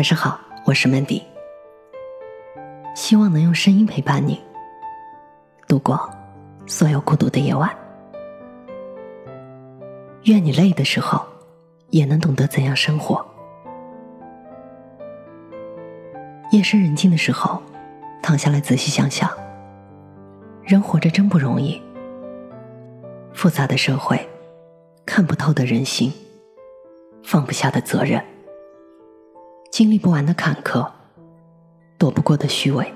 [0.00, 1.22] 晚上好，我是 Mandy，
[2.96, 4.40] 希望能用声音陪伴你
[5.68, 6.08] 度过
[6.66, 7.70] 所有孤独的夜晚。
[10.22, 11.22] 愿你累的时候，
[11.90, 13.22] 也能懂得怎样生活。
[16.50, 17.62] 夜深人静的时候，
[18.22, 19.30] 躺下来仔细想想，
[20.62, 21.78] 人活着真不容易。
[23.34, 24.26] 复杂的社会，
[25.04, 26.10] 看不透的人心，
[27.22, 28.24] 放不下的责任，
[29.80, 30.86] 经历不完的坎坷，
[31.96, 32.92] 躲不过的虚伪。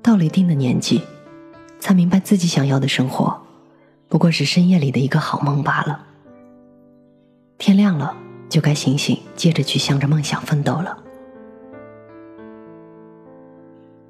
[0.00, 1.02] 到了一定的年纪，
[1.78, 3.38] 才明白自己想要的生活，
[4.08, 6.06] 不过是深夜里的一个好梦罢了。
[7.58, 8.16] 天亮了，
[8.48, 10.96] 就该醒醒，接着去向着梦想奋斗了。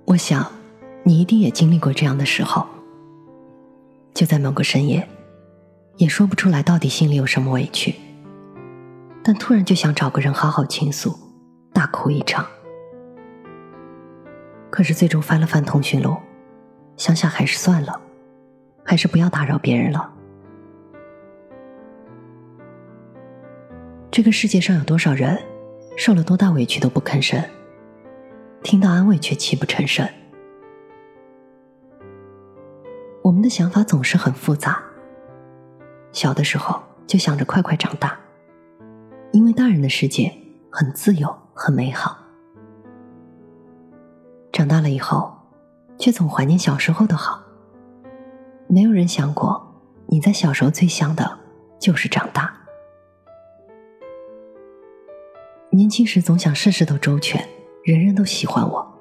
[0.05, 0.47] 我想，
[1.03, 2.65] 你一定也经历过这样的时候。
[4.15, 5.09] 就在某个深夜，
[5.97, 7.97] 也说不出来到底心里有什么委屈，
[9.23, 11.17] 但突然就想找个人好好倾诉，
[11.73, 12.47] 大哭一场。
[14.71, 16.17] 可是最终翻了翻通讯录，
[16.97, 18.01] 想想还是算了，
[18.85, 20.13] 还是不要打扰别人了。
[24.11, 25.39] 这个世界上有多少人，
[25.97, 27.43] 受了多大委屈都不吭声，
[28.63, 30.09] 听到安慰却泣不成声。
[33.23, 34.83] 我们的想法总是很复杂。
[36.13, 38.19] 小的时候就想着快快长大，
[39.71, 40.33] 人的世界
[40.71, 42.19] 很自由、很美好。
[44.53, 45.33] 长大了以后，
[45.99, 47.43] 却总怀念小时候的好。
[48.67, 51.39] 没有人想过，你在小时候最想的
[51.79, 52.55] 就是长大。
[55.71, 57.49] 年轻时总想事事都周全，
[57.85, 58.99] 人人都喜欢我，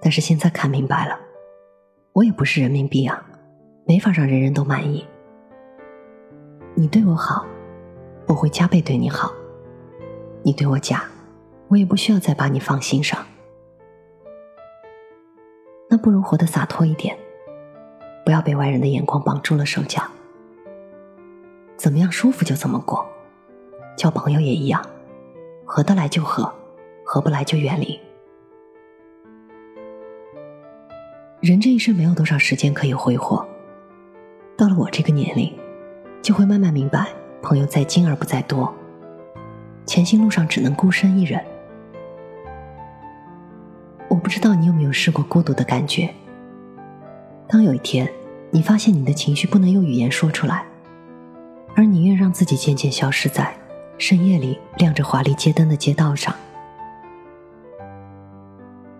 [0.00, 1.18] 但是现在看明白了。
[2.12, 3.26] 我也不是人民币啊，
[3.86, 5.04] 没法让人人都满意。
[6.76, 7.44] 你对我好，
[8.26, 9.28] 我会加倍对你好；
[10.42, 11.04] 你对我假，
[11.68, 13.24] 我也不需要再把你放心上。
[15.88, 17.16] 那不如活得洒脱一点，
[18.24, 20.02] 不要被外人的眼光绑住了手脚。
[21.76, 23.06] 怎么样舒服就怎么过，
[23.96, 24.82] 交朋友也一样，
[25.64, 26.52] 合得来就合，
[27.04, 28.00] 合不来就远离。
[31.40, 33.46] 人这一生没有多少时间可以挥霍，
[34.56, 35.52] 到了我这个年龄，
[36.22, 37.12] 就会慢慢明白，
[37.44, 38.74] 朋友在精而不在多，
[39.84, 41.38] 前行路上只能孤身一人。
[44.08, 46.08] 我不知道你有没有试过孤独的感觉。
[47.46, 48.10] 当有一天
[48.50, 50.64] 你发现你的情绪不能用语言说出来，
[51.76, 53.54] 而宁愿让自己渐渐消失在
[53.98, 56.34] 深夜里亮着华丽街灯的街道上，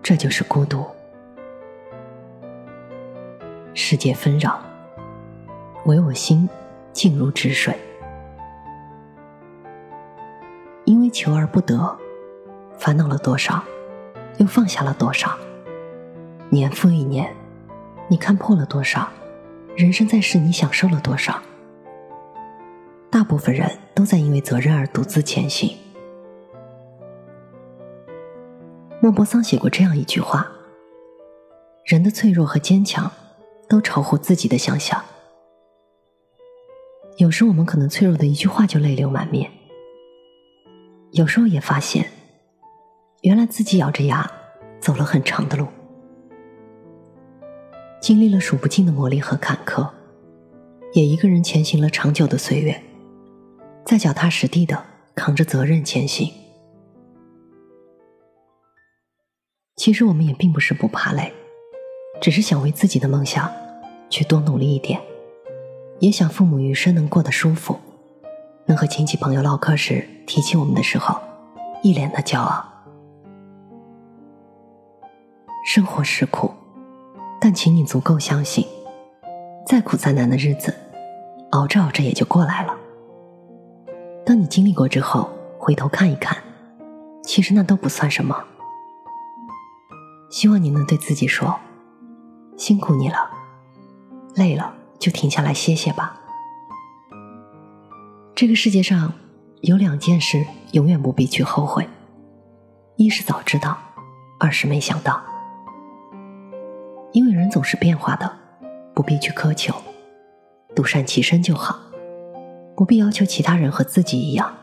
[0.03, 0.85] 这就是孤独。
[3.73, 4.59] 世界纷扰，
[5.85, 6.47] 唯我心
[6.93, 7.75] 静如止水。
[11.15, 11.97] 求而不得，
[12.77, 13.63] 烦恼了多少，
[14.37, 15.31] 又放下了多少？
[16.49, 17.33] 年复一年，
[18.09, 19.07] 你看破了多少？
[19.77, 21.41] 人生在世，你享受了多少？
[23.09, 25.77] 大部分人都在因为责任而独自前行。
[28.99, 30.45] 莫泊桑写过这样一句话：
[31.85, 33.09] 人的脆弱和坚强。
[33.67, 35.03] 都超乎自己的想象。
[37.17, 39.49] 有时我们可能脆弱的一句话就泪流满面。
[41.15, 42.11] 有时候也发现，
[43.21, 44.29] 原来自己咬着牙
[44.81, 45.65] 走了很长的路，
[48.01, 49.89] 经历了数不尽的磨砺和坎坷，
[50.91, 52.83] 也一个人前行了长久的岁月，
[53.85, 54.83] 在脚踏实地的
[55.15, 56.29] 扛着责任前行。
[59.77, 61.31] 其实我们也并不是不怕累。
[62.21, 63.49] 只是想为自己的梦想
[64.09, 65.01] 去多努力一点，
[65.99, 67.79] 也想父母余生能过得舒服，
[68.67, 71.19] 能和亲戚朋友唠嗑时提起我们的时候，
[71.83, 72.65] 一脸的骄傲。
[75.63, 76.51] 生活是苦，
[77.39, 78.65] 但请你足够相信，
[79.67, 80.73] 再苦再难的日子，
[81.51, 82.75] 熬着熬着也就过来了。
[84.25, 85.29] 当你经历过之后，
[85.59, 86.35] 回头看一看，
[87.23, 88.43] 其实那都不算什么。
[90.31, 91.55] 希望你能对自己说。
[92.57, 93.29] 辛苦你了，
[94.33, 96.19] 累了就停下来歇歇吧。
[98.35, 99.13] 这个世界上
[99.61, 101.87] 有两件事永远不必去后悔：
[102.97, 103.77] 一是早知道，
[104.37, 105.23] 二是没想到。
[107.13, 108.29] 因为人总是变化的，
[108.93, 109.73] 不必去苛求，
[110.75, 111.79] 独善其身就好。
[112.75, 114.53] 不必要求其他人和自己一样，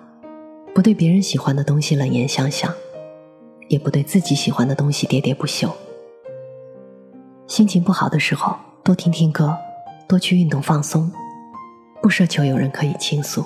[0.75, 2.71] 不对别人喜欢的东西冷言相向，
[3.69, 5.75] 也不对自己喜欢的东西喋喋不休。
[7.47, 8.55] 心情不好的时候，
[8.85, 9.57] 多听听歌，
[10.07, 11.11] 多去运动放松，
[12.03, 13.43] 不奢求有人可以倾诉。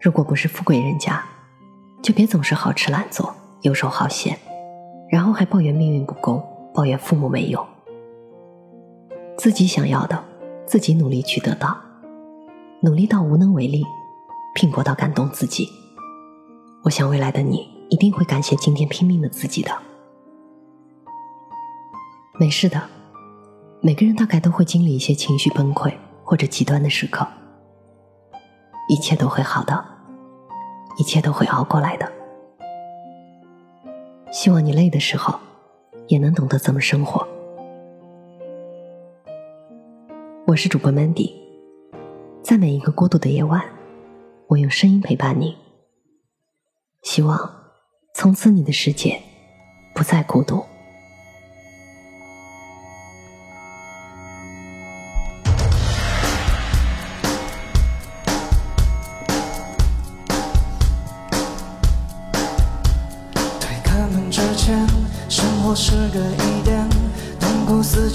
[0.00, 1.24] 如果不是富贵人家，
[2.02, 4.38] 就别总是好吃懒做、游手好闲，
[5.10, 6.42] 然后还抱怨命运不公、
[6.74, 7.66] 抱怨父母没用。
[9.38, 10.22] 自己想要的，
[10.66, 11.76] 自己努力去得到，
[12.80, 13.84] 努力到无能为力，
[14.54, 15.68] 拼搏到感动自己。
[16.84, 19.70] 我想未来的你一定会感谢今天拼命的自己的。
[22.38, 22.80] 没事的，
[23.80, 27.26] 每个人大概都会经历一些情绪崩溃或者极端的时刻，
[28.88, 29.84] 一切都会好的，
[30.96, 32.10] 一切都会熬过来的。
[34.30, 35.38] 希望你累的时候，
[36.06, 37.26] 也能懂得怎么生活。
[40.46, 41.32] 我是主播 Mandy，
[42.42, 43.60] 在每一个孤独的夜晚，
[44.46, 45.56] 我用声音陪伴你。
[47.02, 47.38] 希望
[48.14, 49.20] 从此你的世界
[49.94, 50.64] 不再孤独。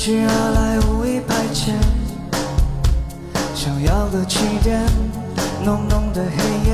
[0.01, 1.69] 痛苦伺机而来，无意排遣。
[3.53, 4.83] 想要个起点，
[5.63, 6.73] 浓浓的黑夜，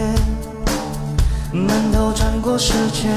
[1.52, 3.10] 闷头穿过世界。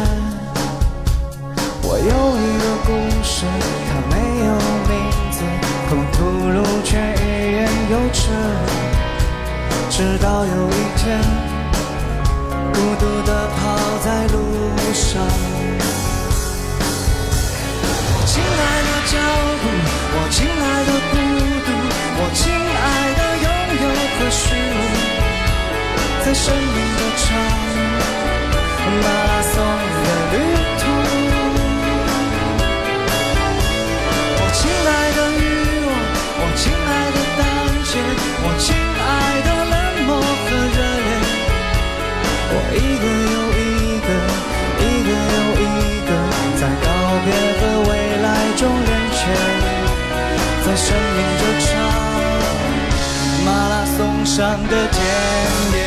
[1.83, 2.91] 我有一个故
[3.23, 3.47] 事，
[3.87, 4.17] 它没
[4.47, 4.51] 有
[4.91, 4.93] 名
[5.31, 5.39] 字，
[5.89, 6.19] 空吐
[6.49, 7.59] 露却欲言
[7.91, 8.21] 又止。
[9.91, 11.21] 直到有一天，
[12.73, 13.61] 孤独地跑
[14.05, 14.35] 在路
[14.93, 15.23] 上。
[18.31, 18.47] 我亲爱
[18.87, 19.19] 的脚
[19.61, 19.65] 步，
[20.15, 21.15] 我亲爱的孤
[21.67, 21.69] 独，
[22.15, 22.87] 我亲爱
[23.19, 23.47] 的拥
[23.83, 23.85] 有
[24.15, 24.41] 和虚
[24.71, 24.79] 无，
[26.25, 27.27] 在生命的长
[54.41, 54.99] 上的田
[55.75, 55.79] 野。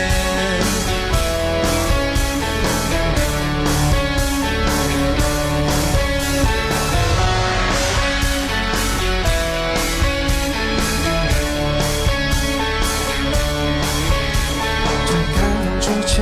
[15.08, 16.14] 推开门之前，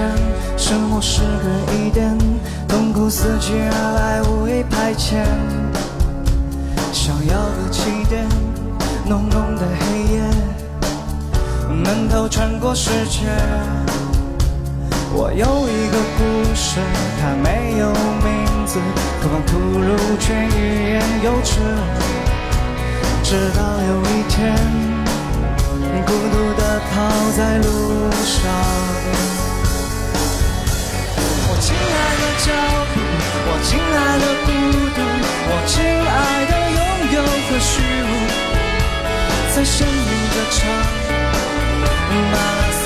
[0.57, 1.27] 生活是个
[1.73, 2.17] 疑点，
[2.65, 5.25] 痛苦伺机而来，无意排遣。
[6.93, 8.25] 想要个起点，
[9.05, 10.23] 浓浓的黑夜，
[11.91, 13.27] 闷头穿过世界。
[15.13, 16.23] 我有一个故
[16.55, 16.79] 事，
[17.19, 17.91] 它没有
[18.23, 18.79] 名字，
[19.21, 21.59] 渴望吐露却欲言又止。
[23.21, 23.59] 直到
[23.89, 24.55] 有一天。
[26.07, 26.61] 孤独地
[26.91, 26.93] 跑
[27.35, 27.67] 在路
[28.23, 28.39] 上。
[31.43, 32.47] 我亲爱的脚
[32.93, 32.95] 步，
[33.47, 34.49] 我亲爱的孤
[34.95, 34.97] 独，
[35.51, 36.17] 我亲爱
[36.47, 36.79] 的拥
[37.15, 37.69] 有和虚
[38.07, 38.11] 无，
[39.53, 41.00] 在生命这场马拉松的旅
[42.11, 42.85] 马拉松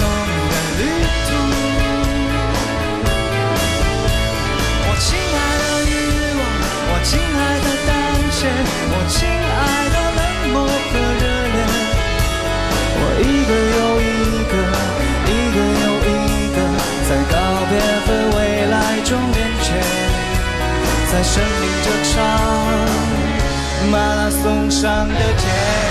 [0.49, 0.81] 的旅
[1.27, 1.29] 途，
[4.85, 5.93] 我亲爱的欲
[6.39, 6.41] 望，
[6.91, 7.89] 我亲爱的胆
[8.31, 8.37] 怯，
[8.91, 9.57] 我亲爱
[9.93, 10.19] 的冷
[10.53, 11.23] 漠和热
[11.53, 11.57] 烈，
[12.97, 14.03] 我一个又一
[14.51, 14.53] 个，
[15.27, 16.13] 一个又一
[16.55, 16.57] 个，
[17.07, 17.33] 在告
[17.69, 17.73] 别
[18.05, 18.07] 和
[18.37, 18.73] 未来
[19.03, 19.67] 中变迁，
[21.11, 22.13] 在生命这场
[23.91, 25.84] 马拉松上的天。